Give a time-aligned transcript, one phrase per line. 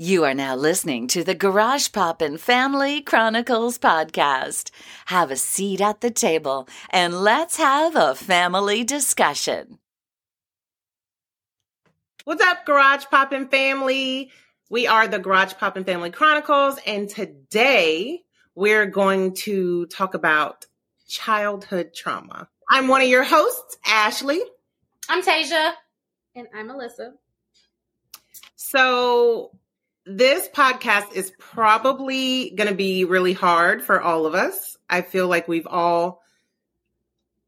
[0.00, 4.70] You are now listening to the Garage Poppin' Family Chronicles podcast.
[5.06, 9.80] Have a seat at the table and let's have a family discussion.
[12.22, 14.30] What's up, Garage Poppin' family?
[14.70, 18.22] We are the Garage Poppin' Family Chronicles, and today
[18.54, 20.66] we're going to talk about
[21.08, 22.48] childhood trauma.
[22.70, 24.40] I'm one of your hosts, Ashley.
[25.08, 25.72] I'm Tasia.
[26.36, 27.14] And I'm Alyssa.
[28.54, 29.50] So,
[30.08, 34.76] this podcast is probably going to be really hard for all of us.
[34.88, 36.22] I feel like we've all,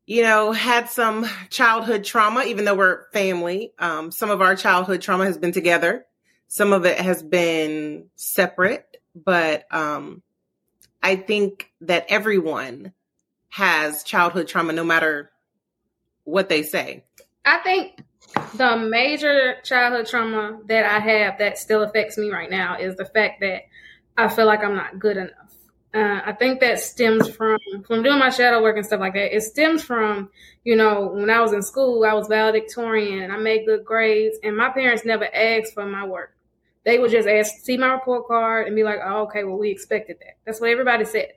[0.06, 3.72] you know, had some childhood trauma, even though we're family.
[3.78, 6.04] Um, some of our childhood trauma has been together,
[6.48, 10.22] some of it has been separate, but um,
[11.02, 12.92] I think that everyone
[13.48, 15.30] has childhood trauma, no matter
[16.24, 17.04] what they say.
[17.44, 18.02] I think
[18.54, 23.04] the major childhood trauma that I have that still affects me right now is the
[23.04, 23.62] fact that
[24.16, 25.34] I feel like I'm not good enough.
[25.92, 29.34] Uh, I think that stems from from doing my shadow work and stuff like that.
[29.34, 30.30] It stems from
[30.62, 34.38] you know when I was in school, I was valedictorian and I made good grades,
[34.44, 36.32] and my parents never asked for my work.
[36.84, 39.70] They would just ask, see my report card, and be like, "Oh, okay, well, we
[39.70, 41.32] expected that." That's what everybody said.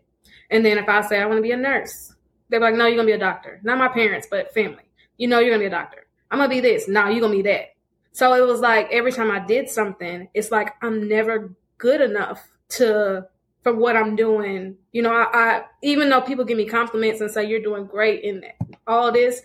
[0.52, 2.14] And then if I say I want to be a nurse,
[2.50, 4.84] they're like, "No, you're gonna be a doctor." Not my parents, but family.
[5.18, 6.03] You know, you're gonna be a doctor
[6.34, 6.88] I'm gonna be this.
[6.88, 7.76] Now you're gonna be that.
[8.12, 12.48] So it was like every time I did something, it's like I'm never good enough
[12.70, 13.28] to
[13.62, 14.76] for what I'm doing.
[14.94, 18.24] You know, I, I even though people give me compliments and say you're doing great
[18.24, 18.44] in
[18.88, 19.44] all this,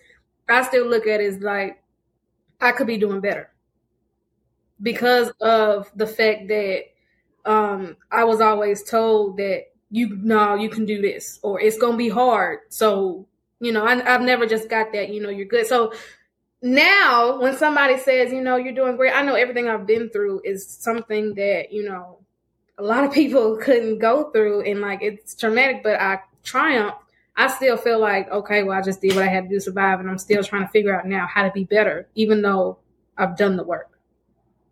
[0.49, 1.83] I still look at it as like
[2.59, 3.51] I could be doing better
[4.81, 6.85] because of the fact that
[7.45, 11.99] um, I was always told that you no you can do this or it's gonna
[11.99, 12.61] be hard.
[12.71, 13.27] So
[13.61, 15.11] you know I, I've never just got that.
[15.11, 15.67] You know you're good.
[15.67, 15.93] So
[16.63, 20.43] now when somebody says, you know, you're doing great, I know everything I've been through
[20.45, 22.19] is something that, you know,
[22.79, 26.95] a lot of people couldn't go through and like it's traumatic, but I triumph.
[27.37, 29.61] I still feel like, okay, well, I just did what I had to do to
[29.61, 32.79] survive and I'm still trying to figure out now how to be better, even though
[33.17, 34.01] I've done the work.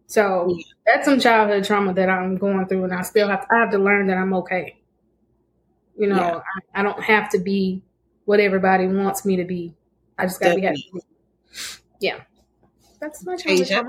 [0.09, 3.61] So that's some childhood trauma that I'm going through and I still have to, I
[3.61, 4.81] have to learn that I'm okay.
[5.97, 6.41] You know, yeah.
[6.75, 7.83] I, I, don't have to be
[8.25, 9.75] what everybody wants me to be.
[10.19, 10.91] I just gotta Definitely.
[10.93, 11.07] be happy
[12.01, 12.21] yeah.
[13.01, 13.85] That's my Asia.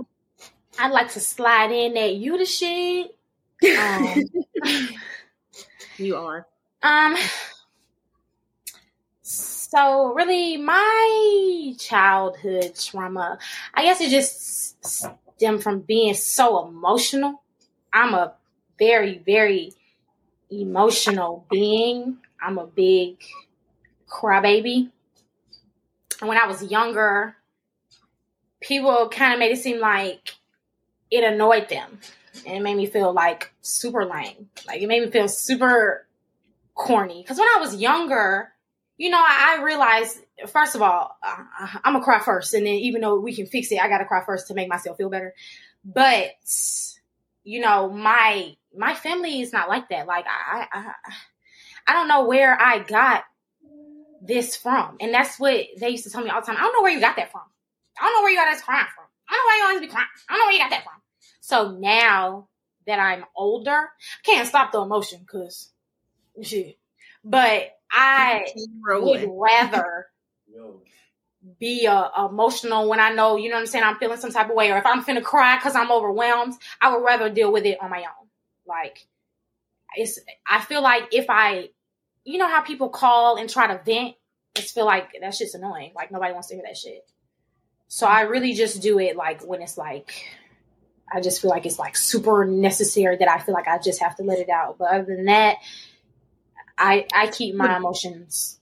[0.80, 3.14] I'd like to slide in that you the shit.
[3.64, 4.24] Um,
[5.98, 6.46] you are.
[6.84, 7.16] Um.
[9.68, 13.40] So really, my childhood trauma,
[13.74, 17.42] I guess it just stemmed from being so emotional.
[17.92, 18.34] I'm a
[18.80, 19.74] very, very
[20.50, 22.18] emotional being.
[22.42, 23.18] I'm a big
[24.08, 24.92] crybaby.
[26.20, 27.36] And when I was younger,
[28.62, 30.36] people kind of made it seem like
[31.12, 32.00] it annoyed them.
[32.46, 34.50] And it made me feel like super lame.
[34.68, 36.06] Like it made me feel super
[36.76, 37.22] corny.
[37.22, 38.50] Because when I was younger,
[38.98, 42.54] you know, I, I realized, first of all, uh, I'm going to cry first.
[42.54, 44.70] And then even though we can fix it, I got to cry first to make
[44.70, 45.34] myself feel better.
[45.84, 46.32] But,
[47.44, 50.06] you know, my my family is not like that.
[50.06, 50.92] Like I, I,
[51.88, 53.24] I don't know where I got
[54.22, 54.98] this from.
[55.00, 56.58] And that's what they used to tell me all the time.
[56.58, 57.42] I don't know where you got that from.
[58.00, 59.06] I don't know where you got this crying from.
[59.30, 60.08] I don't know why you always be crying.
[60.30, 60.94] I don't know where you got that from.
[61.42, 62.48] So now
[62.86, 65.72] that I'm older, I can't stop the emotion because
[66.42, 66.78] shit.
[67.24, 68.46] But I
[68.90, 70.08] would rather
[71.60, 74.50] be uh, emotional when I know, you know what I'm saying, I'm feeling some type
[74.50, 77.66] of way, or if I'm finna cry because I'm overwhelmed, I would rather deal with
[77.66, 78.28] it on my own.
[78.66, 79.08] Like,
[79.96, 81.70] it's, I feel like if I,
[82.24, 84.16] you know how people call and try to vent,
[84.56, 85.94] I just feel like that shit's annoying.
[85.96, 87.06] Like, nobody wants to hear that shit.
[87.88, 90.14] So I really just do it like when it's like
[91.12, 94.16] I just feel like it's like super necessary that I feel like I just have
[94.18, 94.78] to let it out.
[94.78, 95.58] But other than that,
[96.78, 97.76] I I keep my hmm.
[97.76, 98.60] emotions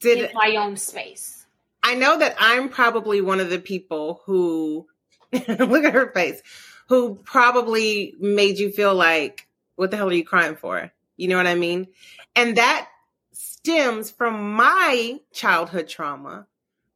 [0.00, 1.46] Did, in my own space.
[1.82, 4.86] I know that I'm probably one of the people who
[5.32, 6.40] look at her face,
[6.88, 10.92] who probably made you feel like, what the hell are you crying for?
[11.16, 11.88] You know what I mean?
[12.36, 12.88] And that
[13.32, 16.46] stems from my childhood trauma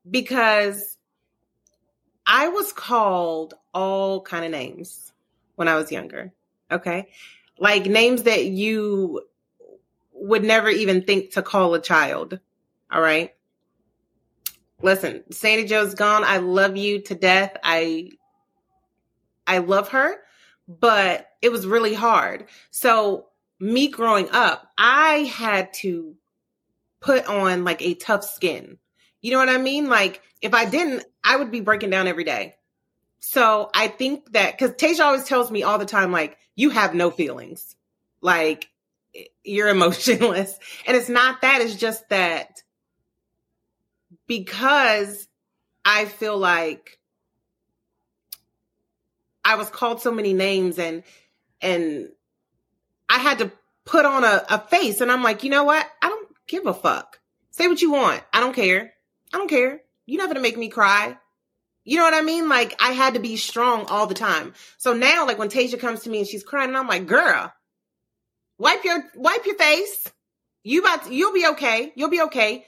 [0.09, 0.96] because
[2.27, 5.13] I was called all kind of names
[5.55, 6.33] when I was younger.
[6.71, 7.09] Okay.
[7.59, 9.23] Like names that you
[10.13, 12.41] would never even think to call a child.
[12.91, 13.33] All right.
[14.83, 16.25] Listen, Sandy Joe's gone.
[16.25, 17.57] I love you to death.
[17.63, 18.11] I
[19.47, 20.17] I love her,
[20.69, 22.47] but it was really hard.
[22.71, 23.27] So
[23.61, 26.17] me growing up, I had to
[27.01, 28.79] put on like a tough skin.
[29.23, 29.89] You know what I mean?
[29.89, 32.55] Like if I didn't, I would be breaking down every day.
[33.21, 36.95] so I think that because Tasia always tells me all the time, like, you have
[36.95, 37.75] no feelings.
[38.21, 38.69] Like,
[39.45, 40.59] you're emotionless.
[40.87, 42.63] And it's not that, it's just that
[44.27, 45.29] because
[45.85, 46.99] I feel like
[49.45, 51.05] I was called so many names and
[51.61, 52.09] and
[53.09, 53.53] I had to
[53.85, 55.87] put on a, a face and I'm like, you know what?
[56.03, 57.21] I don't give a fuck.
[57.51, 58.23] Say what you want.
[58.33, 58.93] I don't care.
[59.37, 59.83] I don't care.
[60.07, 61.19] You're not gonna make me cry.
[61.85, 62.49] You know what I mean?
[62.49, 64.55] Like I had to be strong all the time.
[64.79, 67.53] So now, like when Tasia comes to me and she's crying, and I'm like, girl,
[68.59, 70.11] wipe your wipe your face.
[70.63, 71.93] You about to, you'll be okay.
[71.97, 72.65] You'll be okay.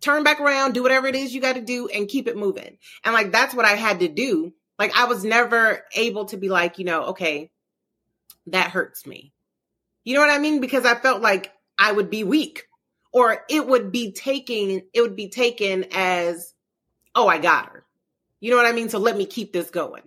[0.00, 2.78] Turn back around, do whatever it is you got to do, and keep it moving.
[3.04, 4.52] And like that's what I had to do.
[4.80, 7.52] Like I was never able to be like, you know, okay,
[8.48, 9.32] that hurts me.
[10.02, 10.60] You know what I mean?
[10.60, 12.64] Because I felt like I would be weak,
[13.12, 14.82] or it would be taken.
[14.92, 16.54] It would be taken as,
[17.14, 17.80] oh, I got her
[18.40, 18.88] you know what I mean?
[18.88, 20.02] So let me keep this going.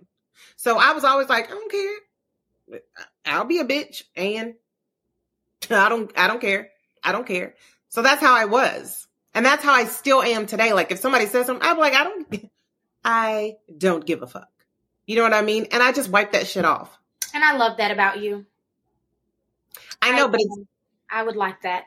[0.56, 2.80] So I was always like, I don't care.
[3.24, 4.54] I'll be a bitch and
[5.70, 6.70] I don't I don't care.
[7.02, 7.54] I don't care.
[7.88, 9.06] So that's how I was.
[9.34, 10.72] And that's how I still am today.
[10.72, 12.50] Like if somebody says something, I'm like, I don't
[13.04, 14.48] I don't give a fuck.
[15.06, 15.66] You know what I mean?
[15.70, 16.96] And I just wipe that shit off.
[17.34, 18.46] And I love that about you.
[20.00, 20.40] I know, I, but
[21.10, 21.84] I would like that.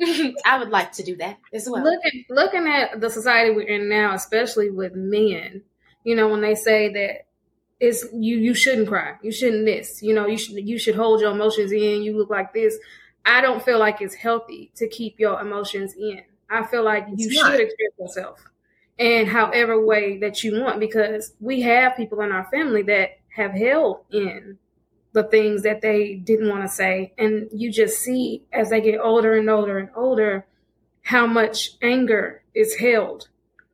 [0.44, 1.82] I would like to do that as well.
[1.84, 5.62] Looking looking at the society we're in now, especially with men,
[6.04, 7.26] you know, when they say that
[7.80, 11.20] it's you you shouldn't cry, you shouldn't this, you know, you should you should hold
[11.20, 12.02] your emotions in.
[12.02, 12.78] You look like this.
[13.24, 16.22] I don't feel like it's healthy to keep your emotions in.
[16.50, 18.44] I feel like you It's should express yourself
[18.98, 23.52] in however way that you want because we have people in our family that have
[23.52, 24.58] held in
[25.12, 28.98] the things that they didn't want to say and you just see as they get
[29.00, 30.46] older and older and older
[31.02, 33.28] how much anger is held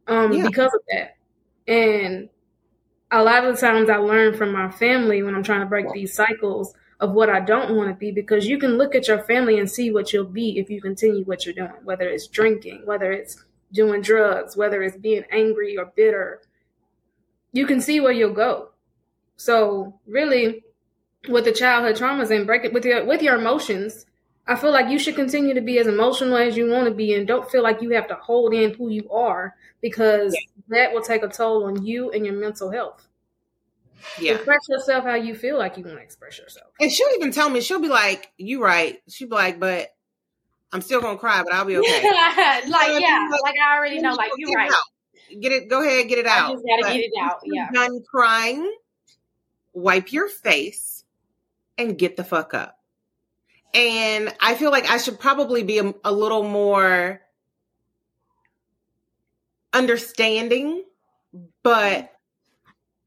[0.07, 0.47] um, Yeah.
[0.47, 1.17] because of that
[1.67, 2.29] and
[3.11, 5.91] a lot of the times I learn from my family when I'm trying to break
[5.93, 9.23] these cycles of what I don't want to be because you can look at your
[9.25, 12.83] family and see what you'll be if you continue what you're doing, whether it's drinking,
[12.85, 16.43] whether it's doing drugs, whether it's being angry or bitter.
[17.53, 18.71] You can see where you'll go.
[19.37, 20.65] So really
[21.29, 24.07] with the childhood traumas and break it with your with your emotions,
[24.47, 27.15] I feel like you should continue to be as emotional as you want to be
[27.15, 30.37] and don't feel like you have to hold in who you are because
[30.69, 33.07] that will take a toll on you and your mental health.
[34.21, 34.35] yeah.
[34.35, 36.69] Express yourself how you feel like you want to express yourself.
[36.81, 38.99] And she'll even tell me, she'll be like, You right.
[39.09, 39.89] She'll be like, but
[40.73, 42.03] I'm still gonna cry, but I'll be okay.
[42.69, 44.13] like yeah, like I already know.
[44.15, 44.71] Like you're it right.
[44.71, 45.41] out.
[45.41, 46.53] Get it, go ahead, get it I out.
[46.53, 47.41] just gotta But get it out.
[47.45, 47.69] Yeah.
[47.73, 48.75] Done crying,
[49.75, 50.98] wipe your face
[51.79, 52.79] and get the fuck up.
[53.73, 57.21] And I feel like I should probably be a, a little more
[59.73, 60.83] understanding,
[61.63, 62.13] but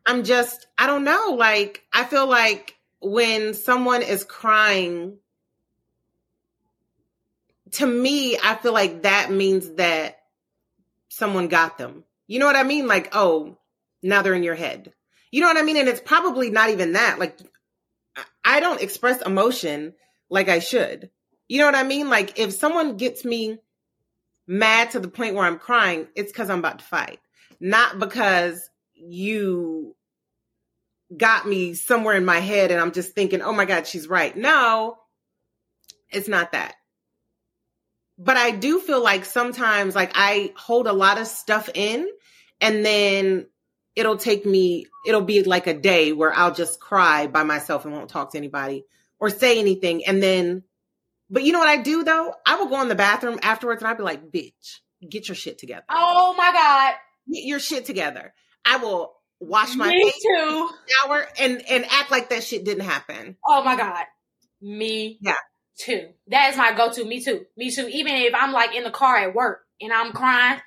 [0.05, 1.35] I'm just, I don't know.
[1.37, 5.17] Like, I feel like when someone is crying,
[7.71, 10.19] to me, I feel like that means that
[11.09, 12.03] someone got them.
[12.27, 12.87] You know what I mean?
[12.87, 13.57] Like, oh,
[14.03, 14.93] now they're in your head.
[15.31, 15.77] You know what I mean?
[15.77, 17.19] And it's probably not even that.
[17.19, 17.37] Like,
[18.55, 19.93] I- don't express emotion
[20.29, 21.09] like I should.
[21.47, 22.09] You know what I mean?
[22.09, 23.57] Like, if someone gets me
[24.47, 27.19] mad to the point where I'm crying, it's because I'm about to fight,
[27.59, 29.95] not because you
[31.15, 34.35] got me somewhere in my head and I'm just thinking, oh my God, she's right.
[34.35, 34.97] No,
[36.09, 36.75] it's not that.
[38.17, 42.07] But I do feel like sometimes, like, I hold a lot of stuff in
[42.61, 43.47] and then
[43.95, 47.93] it'll take me, it'll be like a day where I'll just cry by myself and
[47.93, 48.85] won't talk to anybody
[49.19, 50.05] or say anything.
[50.05, 50.63] And then,
[51.29, 52.33] but you know what I do though?
[52.45, 55.57] I will go in the bathroom afterwards and I'll be like, bitch, get your shit
[55.57, 55.83] together.
[55.89, 56.93] Oh my god.
[57.33, 58.33] Get your shit together.
[58.65, 60.69] I will wash my Me face, too.
[60.87, 63.37] shower, and, and act like that shit didn't happen.
[63.45, 64.05] Oh my god.
[64.61, 65.33] Me Yeah.
[65.77, 66.09] too.
[66.27, 67.03] That is my go-to.
[67.05, 67.45] Me too.
[67.57, 67.87] Me too.
[67.91, 70.59] Even if I'm like in the car at work and I'm crying,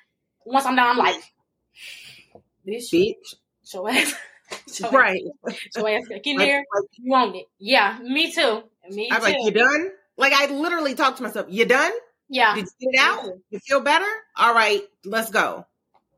[0.45, 1.23] once I'm done, I'm like,
[2.67, 3.35] bitch, Bitch.
[3.65, 4.13] show ass.
[4.71, 5.23] Show Right.
[5.49, 6.57] Ass, show ass back in Like- there.
[6.59, 7.45] like, You want it.
[7.57, 8.61] Yeah, me too.
[8.91, 9.23] Me I'm too.
[9.23, 9.91] like, you done?
[10.17, 11.91] Like I literally talk to myself, you done?
[12.29, 12.53] yeah.
[12.55, 13.25] Did you get out?
[13.49, 14.05] You feel better?
[14.37, 15.65] All right, let's go.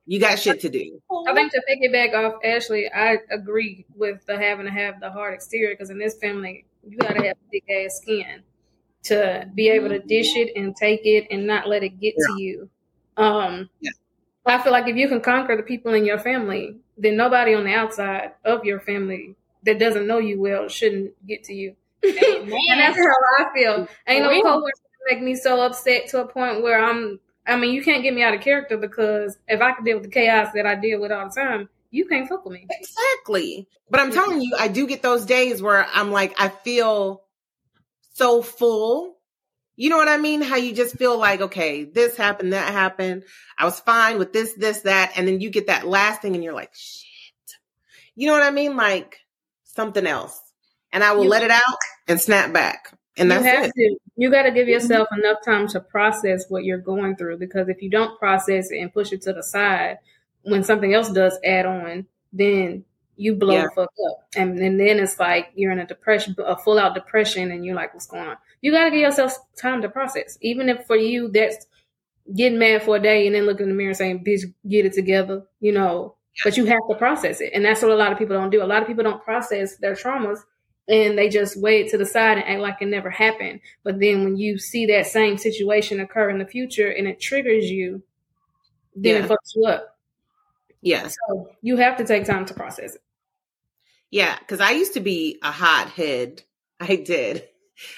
[0.05, 1.01] You got shit to do.
[1.27, 5.33] I think to piggyback off Ashley, I agree with the having to have the hard
[5.33, 8.41] exterior because in this family, you got to have thick ass skin
[9.03, 12.41] to be able to dish it and take it and not let it get to
[12.41, 12.69] you.
[13.17, 13.91] Um, Yeah.
[14.47, 17.65] I feel like if you can conquer the people in your family, then nobody on
[17.65, 21.75] the outside of your family that doesn't know you well shouldn't get to you.
[22.03, 23.87] and that's how I feel.
[24.07, 24.43] Ain't no For real.
[24.43, 24.71] coworker
[25.09, 27.19] make me so upset to a point where I'm.
[27.45, 30.03] I mean, you can't get me out of character because if I could deal with
[30.03, 32.67] the chaos that I deal with all the time, you can't fuck with me.
[32.69, 33.67] Exactly.
[33.89, 37.23] But I'm telling you, I do get those days where I'm like, I feel
[38.13, 39.16] so full.
[39.77, 40.41] You know what I mean?
[40.41, 43.23] How you just feel like, okay, this happened, that happened.
[43.57, 45.13] I was fine with this, this, that.
[45.15, 47.05] And then you get that last thing and you're like, shit.
[48.15, 48.75] You know what I mean?
[48.75, 49.19] Like
[49.63, 50.37] something else.
[50.91, 52.91] And I will You- let it out and snap back.
[53.19, 53.73] And that's you have it.
[53.75, 53.97] to.
[54.15, 54.71] You got to give mm-hmm.
[54.71, 58.79] yourself enough time to process what you're going through because if you don't process it
[58.79, 59.97] and push it to the side,
[60.43, 62.85] when something else does add on, then
[63.17, 63.63] you blow Yeah.
[63.63, 66.93] the fuck up, and, and then it's like you're in a depression, a full out
[66.95, 70.37] depression, and you're like, "What's going on?" You got to give yourself time to process,
[70.41, 71.65] even if for you that's
[72.35, 74.85] getting mad for a day and then looking in the mirror and saying, "Bitch, get
[74.85, 76.15] it together," you know.
[76.43, 78.61] But you have to process it, and that's what a lot of people don't do.
[78.61, 80.39] A lot of people don't process their traumas
[80.89, 83.59] and they just weigh it to the side and act like it never happened.
[83.83, 87.65] But then when you see that same situation occur in the future and it triggers
[87.65, 88.03] you,
[88.95, 89.25] then Yeah.
[89.25, 89.97] it fucks you up.
[90.81, 91.15] Yes.
[91.27, 93.01] So you have to take time to process it.
[94.11, 96.43] Yeah, because I used to be a hothead.
[96.79, 97.43] I did.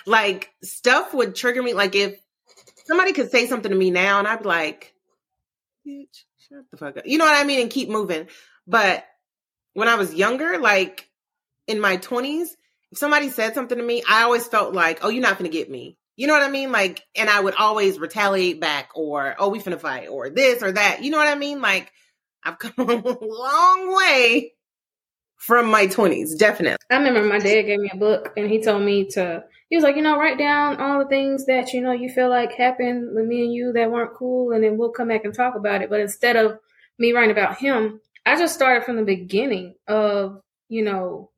[0.05, 1.73] Like stuff would trigger me.
[1.73, 2.19] Like if
[2.83, 4.93] somebody could say something to me now, and I'd be like,
[5.87, 7.61] "Bitch, shut the fuck up." You know what I mean?
[7.61, 8.27] And keep moving.
[8.67, 9.05] But
[9.75, 11.09] when I was younger, like
[11.65, 12.57] in my twenties,
[12.91, 15.69] if somebody said something to me, I always felt like, "Oh, you're not gonna get
[15.71, 16.73] me." You know what I mean?
[16.73, 20.73] Like, and I would always retaliate back, or "Oh, we finna fight," or this or
[20.73, 21.03] that.
[21.03, 21.61] You know what I mean?
[21.61, 21.89] Like,
[22.43, 24.51] I've come a long way
[25.39, 26.77] from my twenties, definitely.
[26.89, 29.83] I remember my dad gave me a book and he told me to, he was
[29.83, 33.15] like, you know, write down all the things that, you know, you feel like happened
[33.15, 35.81] with me and you that weren't cool and then we'll come back and talk about
[35.81, 35.89] it.
[35.89, 36.59] But instead of
[36.97, 41.31] me writing about him, I just started from the beginning of, you know,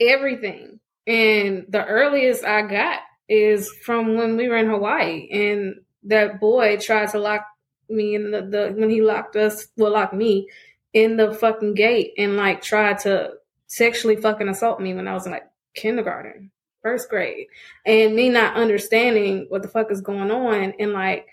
[0.00, 0.80] everything.
[1.06, 6.76] And the earliest I got is from when we were in Hawaii and that boy
[6.78, 7.46] tried to lock
[7.88, 10.48] me in the, the when he locked us, well, locked me
[10.92, 13.34] in the fucking gate and like tried to
[13.76, 16.50] sexually fucking assault me when I was in like kindergarten,
[16.82, 17.48] first grade,
[17.84, 21.26] and me not understanding what the fuck is going on, and like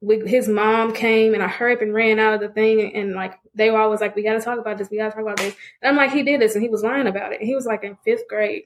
[0.00, 2.92] we, his mom came and I hurried up and ran out of the thing, and,
[2.94, 4.88] and like they were always like, "We got to talk about this.
[4.90, 6.82] We got to talk about this." And I'm like, "He did this, and he was
[6.82, 8.64] lying about it." He was like in fifth grade,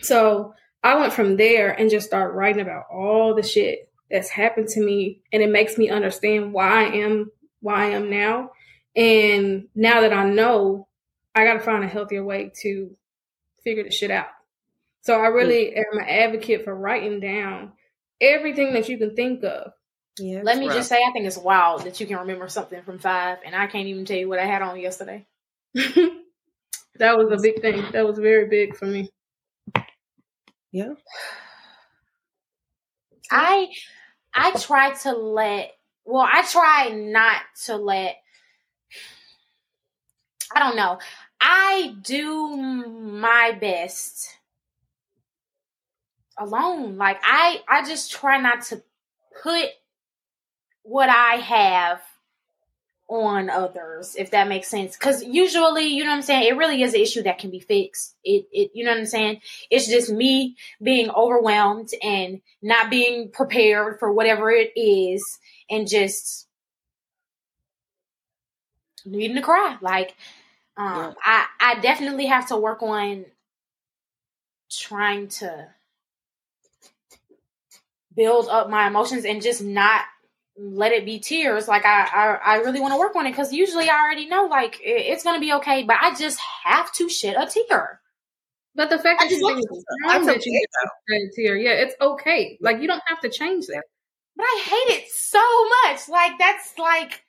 [0.00, 4.68] so I went from there and just started writing about all the shit that's happened
[4.68, 8.52] to me, and it makes me understand why I am why I am now.
[8.96, 10.87] And now that I know
[11.34, 12.96] I got to find a healthier way to
[13.64, 14.28] figure this shit out.
[15.02, 15.78] So I really mm.
[15.78, 17.72] am an advocate for writing down
[18.20, 19.72] everything that you can think of.
[20.18, 20.76] Yeah, Let me rough.
[20.76, 23.68] just say, I think it's wild that you can remember something from five, and I
[23.68, 25.26] can't even tell you what I had on yesterday.
[25.74, 27.84] that was a big thing.
[27.92, 29.10] That was very big for me.
[30.72, 30.94] Yeah.
[33.30, 33.68] I
[34.34, 35.72] I try to let
[36.04, 38.16] well, I try not to let
[40.54, 40.98] I don't know.
[41.40, 44.38] I do my best
[46.38, 46.96] alone.
[46.96, 48.82] Like I I just try not to
[49.42, 49.70] put
[50.82, 52.00] what I have
[53.08, 54.96] on others, if that makes sense.
[54.96, 57.60] Cause usually, you know what I'm saying, it really is an issue that can be
[57.60, 58.14] fixed.
[58.22, 59.40] It it you know what I'm saying?
[59.70, 65.38] It's just me being overwhelmed and not being prepared for whatever it is
[65.70, 66.46] and just
[69.06, 69.78] needing to cry.
[69.80, 70.14] Like
[70.78, 73.26] um I I definitely have to work on
[74.70, 75.68] trying to
[78.16, 80.02] build up my emotions and just not
[80.56, 81.68] let it be tears.
[81.68, 84.46] Like I, I, I really want to work on it because usually I already know
[84.46, 88.00] like it- it's gonna be okay, but I just have to shed a tear.
[88.74, 89.70] But the fact I that you love think it.
[89.72, 90.66] it's wrong that you okay,
[91.12, 92.58] get tear, yeah, it's okay.
[92.60, 93.84] Like you don't have to change that.
[94.36, 95.40] But I hate it so
[95.84, 96.08] much.
[96.08, 97.24] Like that's like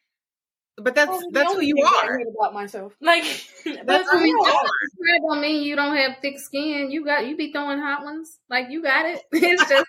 [0.81, 2.17] But that's the that's who you thing I are.
[2.17, 2.93] hate about myself.
[3.01, 3.23] Like
[3.65, 4.53] That's that's who who you you are.
[4.53, 4.69] are.
[4.99, 6.91] That don't mean you don't have thick skin.
[6.91, 8.39] You got you be throwing hot ones.
[8.49, 9.21] Like you got it.
[9.33, 9.85] It's just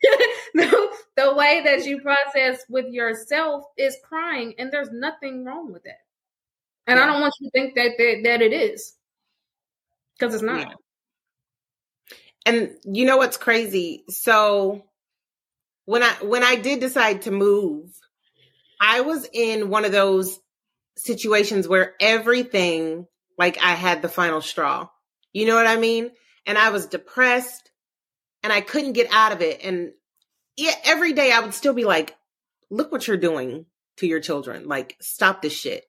[0.54, 5.82] the, the way that you process with yourself is crying, and there's nothing wrong with
[5.84, 5.98] that.
[6.86, 8.94] And I don't want you to think that that, that it is,
[10.18, 10.60] because it's not.
[10.60, 10.74] Yeah.
[12.46, 14.04] And you know what's crazy?
[14.08, 14.84] So
[15.84, 17.90] when I when I did decide to move,
[18.80, 20.38] I was in one of those
[20.96, 23.06] situations where everything
[23.36, 24.88] like I had the final straw.
[25.32, 26.10] You know what I mean?
[26.46, 27.70] And I was depressed
[28.42, 29.92] and I couldn't get out of it and
[30.56, 32.16] yeah, every day I would still be like
[32.70, 33.66] look what you're doing
[33.98, 34.68] to your children.
[34.68, 35.84] Like stop this shit.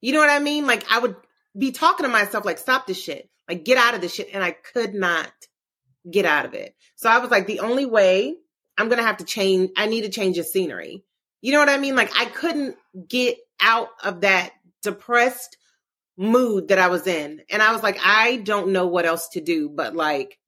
[0.00, 0.66] You know what I mean?
[0.66, 1.16] Like I would
[1.56, 3.28] be talking to myself like stop this shit.
[3.48, 5.32] Like get out of this shit and I could not
[6.10, 6.74] get out of it.
[6.96, 8.34] So I was like, the only way
[8.76, 11.04] I'm gonna have to change, I need to change the scenery.
[11.40, 11.96] You know what I mean?
[11.96, 12.76] Like I couldn't
[13.06, 14.52] get out of that
[14.82, 15.56] depressed
[16.16, 17.42] mood that I was in.
[17.50, 20.38] And I was like, I don't know what else to do, but like,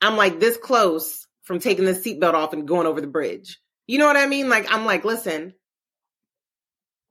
[0.00, 3.60] I'm like this close from taking the seatbelt off and going over the bridge.
[3.86, 4.48] You know what I mean?
[4.48, 5.54] Like, I'm like, listen,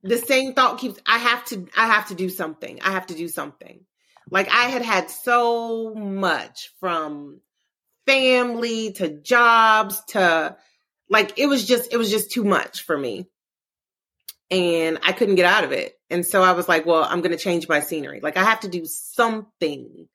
[0.04, 2.82] the same thought keeps, I have to, I have to do something.
[2.82, 3.86] I have to do something.
[4.30, 7.42] Like I had had so much from
[8.06, 10.58] family to jobs to
[11.12, 13.28] like, it was just, it was just too much for me.
[14.50, 15.94] And I couldn't get out of it.
[16.10, 18.22] And so I was like, well, I'm going to change my scenery.
[18.22, 20.08] Like I have to do something,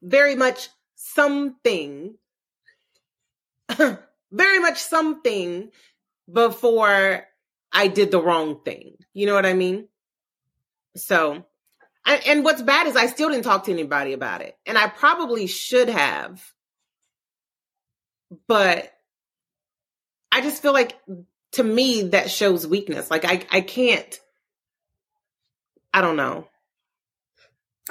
[0.00, 2.14] very much something,
[4.32, 5.70] very much something
[6.32, 7.26] before
[7.72, 8.96] I did the wrong thing.
[9.12, 9.88] You know what I mean?
[10.96, 11.44] So,
[12.06, 14.56] and what's bad is I still didn't talk to anybody about it.
[14.64, 16.42] And I probably should have.
[18.46, 18.92] But
[20.32, 20.98] I just feel like
[21.52, 23.10] to me that shows weakness.
[23.10, 24.20] Like I I can't
[25.92, 26.46] I don't know.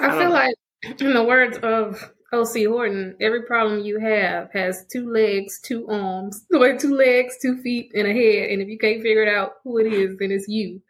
[0.00, 0.34] I, I feel know.
[0.34, 0.54] like
[1.00, 2.64] in the words of O.C.
[2.64, 7.90] Horton, every problem you have has two legs, two arms, or two legs, two feet,
[7.94, 8.50] and a head.
[8.50, 10.80] And if you can't figure it out who it is, then it's you.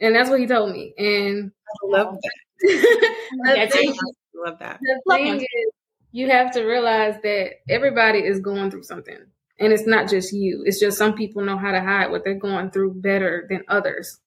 [0.00, 0.94] And that's what he told me.
[0.98, 2.32] And I love that.
[3.44, 4.80] the thing, I love that.
[4.80, 5.72] The thing is,
[6.12, 9.18] you have to realize that everybody is going through something.
[9.60, 10.62] And it's not just you.
[10.64, 14.18] It's just some people know how to hide what they're going through better than others.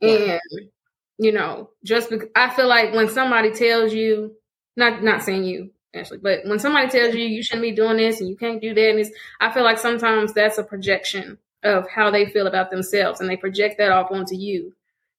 [0.00, 0.40] And
[1.18, 4.34] you know, just because I feel like when somebody tells you,
[4.76, 8.20] not not saying you, actually, but when somebody tells you you shouldn't be doing this
[8.20, 11.88] and you can't do that, and it's, I feel like sometimes that's a projection of
[11.90, 14.72] how they feel about themselves, and they project that off onto you.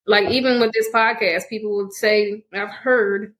[0.07, 3.35] Like even with this podcast, people would say, I've heard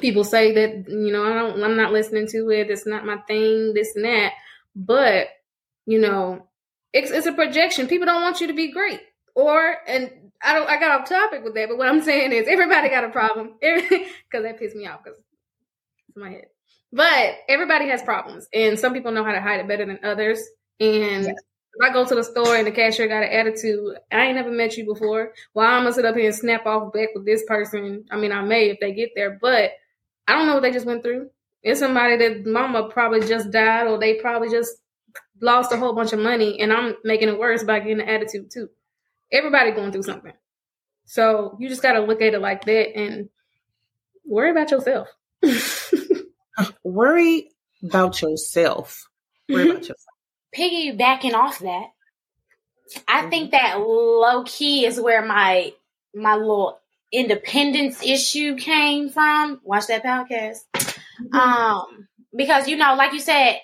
[0.00, 2.70] people say that you know I don't, I'm not listening to it.
[2.70, 3.74] It's not my thing.
[3.74, 4.32] This and that,
[4.76, 5.26] but
[5.90, 6.46] you know,
[6.92, 7.88] it's, it's a projection.
[7.88, 9.00] People don't want you to be great,
[9.34, 10.08] or and
[10.40, 10.68] I don't.
[10.68, 13.54] I got off topic with that, but what I'm saying is everybody got a problem
[13.60, 15.18] because that pissed me off because
[16.08, 16.46] it's my head.
[16.92, 20.40] But everybody has problems, and some people know how to hide it better than others.
[20.78, 21.34] And if
[21.82, 24.76] I go to the store and the cashier got an attitude, I ain't never met
[24.76, 25.32] you before.
[25.54, 28.04] Well, I'm gonna sit up here and snap off back with this person.
[28.12, 29.72] I mean, I may if they get there, but
[30.28, 31.30] I don't know what they just went through.
[31.64, 34.79] It's somebody that mama probably just died, or they probably just
[35.40, 38.50] lost a whole bunch of money, and I'm making it worse by getting an attitude
[38.50, 38.68] too.
[39.32, 40.32] Everybody going through something.
[41.06, 43.28] So you just got to look at it like that and
[44.24, 45.08] worry about yourself.
[46.84, 47.50] worry
[47.82, 49.08] about yourself.
[49.48, 49.70] Worry mm-hmm.
[49.70, 50.06] about yourself.
[50.56, 51.86] Piggybacking off that,
[53.06, 53.30] I mm-hmm.
[53.30, 55.72] think that low key is where my
[56.14, 56.80] my little
[57.12, 59.60] independence issue came from.
[59.64, 60.58] Watch that podcast.
[60.76, 61.34] Mm-hmm.
[61.34, 63.58] Um, because you know, like you said,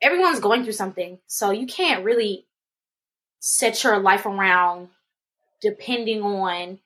[0.00, 2.46] everyone's going through something, so you can't really
[3.40, 4.88] set your life around
[5.60, 6.78] depending on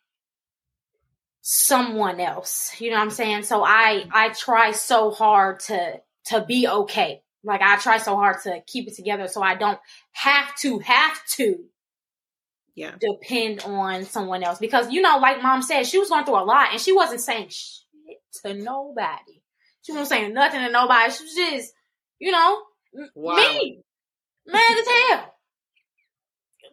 [1.41, 2.73] someone else.
[2.81, 3.43] You know what I'm saying?
[3.45, 7.23] So I I try so hard to to be okay.
[7.45, 9.79] Like I try so hard to keep it together so I don't
[10.13, 11.65] have to have to
[12.75, 16.41] yeah depend on someone else because you know like mom said she was going through
[16.41, 17.79] a lot and she wasn't saying shit
[18.45, 19.43] to nobody.
[19.83, 21.13] She wasn't saying nothing to nobody.
[21.13, 21.73] She was just,
[22.19, 22.63] you know,
[23.15, 23.37] wow.
[23.37, 23.81] me.
[24.47, 25.35] Mad as hell.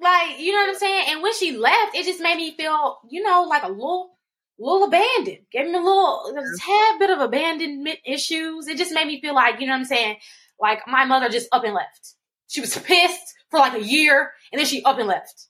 [0.02, 1.06] Like, you know what I'm saying?
[1.10, 4.18] And when she left, it just made me feel, you know, like a little,
[4.60, 5.46] little abandoned.
[5.52, 8.68] Gave me a little, a tad bit of abandonment issues.
[8.68, 10.18] It just made me feel like, you know what I'm saying?
[10.60, 12.14] Like my mother just up and left.
[12.48, 15.48] She was pissed for like a year and then she up and left.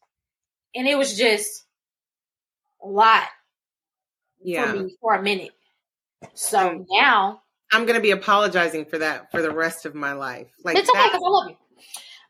[0.74, 1.66] And it was just
[2.84, 3.24] a lot
[4.44, 4.72] yeah.
[4.72, 5.52] for me for a minute.
[6.34, 10.48] So now I'm going to be apologizing for that for the rest of my life.
[10.64, 11.58] Like it's okay because I love you.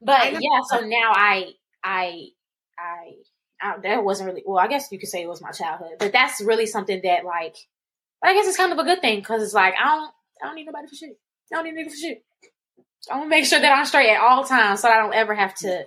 [0.02, 1.54] But yeah, so now I
[1.86, 2.30] I,
[2.80, 3.14] I,
[3.62, 6.12] I, that wasn't really, well, I guess you could say it was my childhood, but
[6.12, 7.56] that's really something that like,
[8.24, 10.56] I guess it's kind of a good thing because it's like, I don't, I don't
[10.56, 11.18] need nobody for shit.
[11.54, 12.24] I don't need nigga for shit.
[13.12, 15.36] I want to make sure that I'm straight at all times so I don't ever
[15.36, 15.86] have to,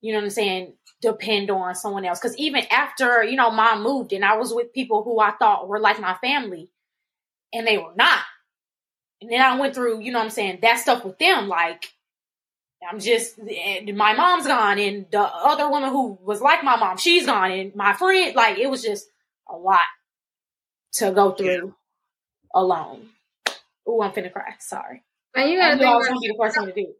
[0.00, 2.18] you know what I'm saying, depend on someone else.
[2.18, 5.68] Because even after, you know, mom moved and I was with people who I thought
[5.68, 6.70] were like my family
[7.52, 8.18] and they were not.
[9.20, 11.48] And then I went through, you know what I'm saying, that stuff with them.
[11.48, 11.84] Like,
[12.88, 17.26] I'm just my mom's gone, and the other woman who was like my mom, she's
[17.26, 19.06] gone, and my friend, like it was just
[19.48, 19.80] a lot
[20.94, 21.60] to go through yeah.
[22.54, 23.08] alone.
[23.86, 24.54] Oh, I'm finna cry.
[24.58, 25.02] Sorry.
[25.34, 26.94] And you gotta think about, be the first one to do.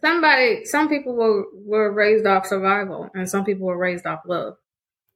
[0.00, 4.56] Somebody, some people were were raised off survival, and some people were raised off love.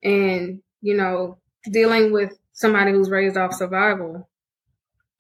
[0.03, 1.38] And you know,
[1.70, 4.29] dealing with somebody who's raised off survival,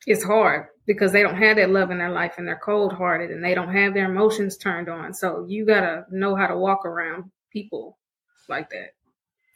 [0.06, 3.30] it's hard because they don't have that love in their life and they're cold hearted
[3.30, 5.12] and they don't have their emotions turned on.
[5.12, 7.98] So you gotta know how to walk around people
[8.48, 8.94] like that.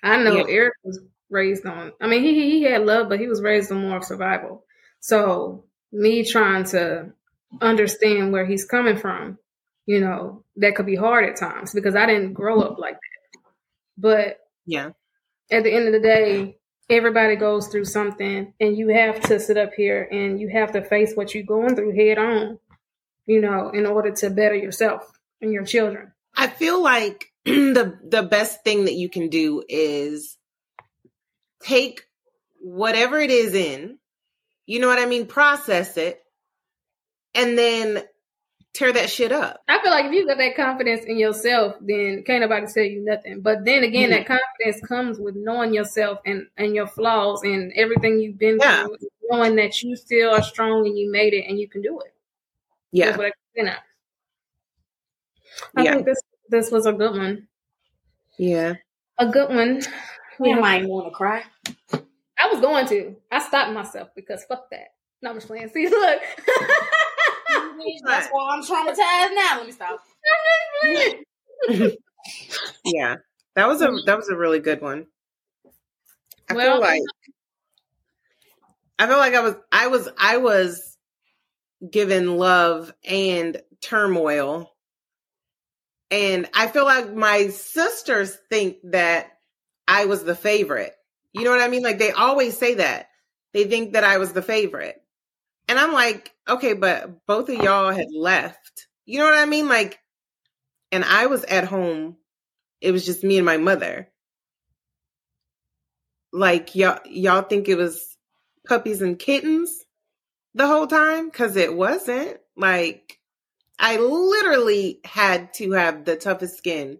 [0.03, 0.53] I know yeah.
[0.53, 1.93] Eric was raised on.
[2.01, 4.65] I mean, he he had love, but he was raised on more of survival.
[5.01, 7.13] So me trying to
[7.61, 9.39] understand where he's coming from,
[9.87, 13.41] you know, that could be hard at times because I didn't grow up like that.
[13.97, 14.91] But yeah,
[15.51, 16.57] at the end of the day,
[16.91, 20.83] everybody goes through something, and you have to sit up here and you have to
[20.83, 22.59] face what you're going through head on,
[23.27, 26.13] you know, in order to better yourself and your children.
[26.37, 30.37] I feel like the the best thing that you can do is
[31.63, 32.03] take
[32.61, 33.99] whatever it is in,
[34.67, 36.21] you know what I mean, process it,
[37.35, 38.03] and then
[38.73, 39.63] tear that shit up.
[39.69, 43.05] I feel like if you got that confidence in yourself, then can't nobody tell you
[43.05, 43.41] nothing.
[43.41, 44.29] But then again, mm-hmm.
[44.29, 48.85] that confidence comes with knowing yourself and, and your flaws and everything you've been yeah.
[48.85, 48.97] through,
[49.29, 52.15] knowing that you still are strong and you made it and you can do it.
[52.93, 53.17] Yeah.
[53.19, 53.75] I, you know.
[55.77, 55.95] I yeah.
[55.95, 57.49] think this this was a good one.
[58.39, 58.75] Yeah.
[59.19, 59.83] A good one.
[60.41, 61.45] Yeah, I ain't want to cry.
[61.93, 63.15] I was going to.
[63.31, 64.95] I stopped myself because fuck that.
[65.23, 65.69] No, I'm just playing.
[65.75, 66.21] See, look.
[68.05, 69.57] That's why I'm traumatized now.
[69.59, 70.01] Let me stop.
[72.85, 73.17] yeah,
[73.55, 75.07] that was a that was a really good one.
[76.49, 77.03] I well, feel like
[78.99, 80.97] I feel like I was I was I was
[81.89, 84.71] given love and turmoil.
[86.11, 89.31] And I feel like my sisters think that
[89.87, 90.93] I was the favorite.
[91.33, 91.83] You know what I mean?
[91.83, 93.09] Like they always say that.
[93.53, 95.01] They think that I was the favorite.
[95.71, 98.89] And I'm like, okay, but both of y'all had left.
[99.07, 99.69] You know what I mean?
[99.69, 100.01] Like,
[100.91, 102.17] and I was at home.
[102.81, 104.09] It was just me and my mother.
[106.33, 108.17] Like y'all, y'all think it was
[108.67, 109.85] puppies and kittens
[110.55, 111.31] the whole time?
[111.31, 112.39] Cause it wasn't.
[112.57, 113.21] Like,
[113.79, 116.99] I literally had to have the toughest skin.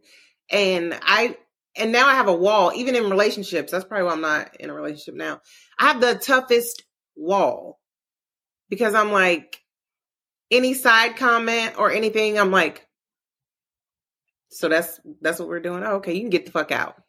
[0.49, 1.37] And I,
[1.77, 3.73] and now I have a wall, even in relationships.
[3.73, 5.41] That's probably why I'm not in a relationship now.
[5.77, 6.85] I have the toughest
[7.17, 7.80] wall
[8.71, 9.63] because I'm like,
[10.51, 12.87] any side comment or anything, I'm like,
[14.49, 15.83] so that's that's what we're doing.
[15.85, 17.03] Oh, okay, you can get the fuck out.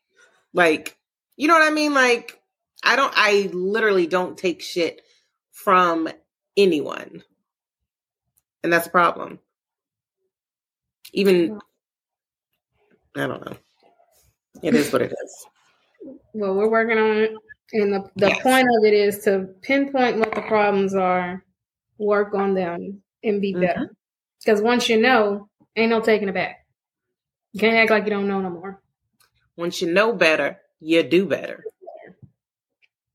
[0.54, 0.98] Like,
[1.38, 1.94] you know what I mean?
[1.94, 2.40] Like,
[2.84, 5.02] I don't I literally don't take shit
[5.52, 6.10] from
[6.58, 7.24] anyone.
[8.64, 9.40] And that's a problem.
[11.14, 11.60] Even
[13.16, 13.58] I don't know.
[14.62, 15.48] It is what it is.
[16.34, 17.32] Well, we're working on it.
[17.74, 18.42] And the, the yes.
[18.42, 21.44] point of it is to pinpoint what the problems are
[22.02, 23.96] work on them and be better.
[24.40, 24.68] Because mm-hmm.
[24.68, 26.66] once you know, ain't no taking it back.
[27.54, 28.82] You can't act like you don't know no more.
[29.58, 31.64] Once you know better, you do better.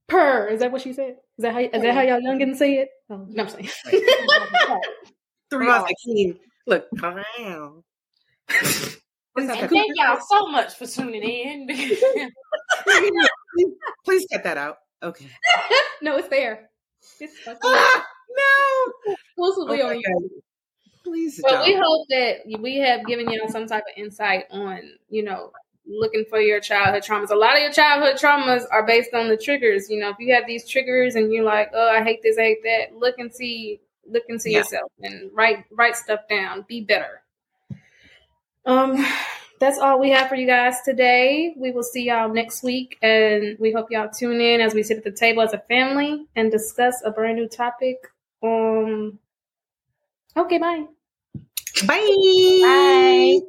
[0.09, 1.17] Per is that what she said?
[1.37, 2.89] Is that how is that how y'all youngins say it?
[3.11, 3.69] Oh, no, I'm saying.
[5.51, 5.95] Three like,
[6.67, 7.83] look, wow.
[8.49, 11.67] and thank y'all so much for tuning in.
[12.85, 13.13] please,
[14.05, 14.77] please, cut that out.
[15.03, 15.27] Okay.
[16.03, 16.71] no, it's there.
[17.21, 17.35] It's
[19.07, 20.43] Exclusively oh on you.
[21.05, 21.67] Please But don't.
[21.67, 25.53] we hope that we have given you some type of insight on, you know,
[25.87, 27.31] looking for your childhood traumas.
[27.31, 29.89] A lot of your childhood traumas are based on the triggers.
[29.89, 32.43] You know, if you have these triggers and you're like, oh, I hate this, I
[32.43, 34.59] hate that, look and see, look and see yeah.
[34.59, 36.65] yourself and write write stuff down.
[36.69, 37.23] Be better.
[38.65, 39.07] Um,
[39.61, 41.55] that's all we have for you guys today.
[41.57, 44.99] We will see y'all next week, and we hope y'all tune in as we sit
[44.99, 47.97] at the table as a family and discuss a brand new topic.
[48.47, 49.19] Um.
[50.37, 50.59] Okay.
[50.59, 50.87] Bye.
[51.87, 52.17] Bye.
[52.63, 53.41] Bye.